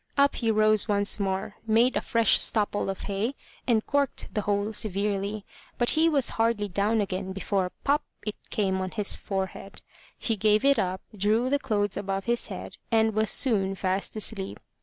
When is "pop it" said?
7.83-8.33